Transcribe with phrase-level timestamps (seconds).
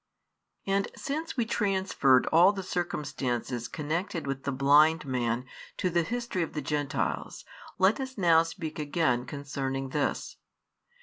[0.65, 5.45] And since we transferred all the circumstances connected with the blind man
[5.77, 7.45] to the history of the Gentiles,
[7.77, 10.37] let us now speak again concerning this.